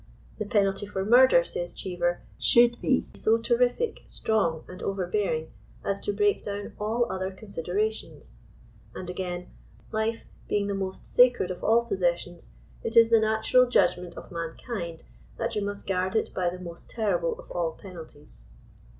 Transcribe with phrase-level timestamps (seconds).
[0.39, 5.51] The penalty for murder, sayft Cheever, should be *« so terrific, strong and over bearing,
[5.85, 8.33] as to break down all other considerations/'
[8.95, 9.51] And again,
[9.93, 12.49] *Mife being the most sacred of all possessions,
[12.83, 15.03] it is the natural judg ment of mankind
[15.37, 18.45] that you must guard it by the most terrible of ail penalties.